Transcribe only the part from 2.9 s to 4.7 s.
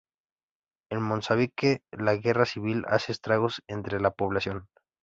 estragos entre la población.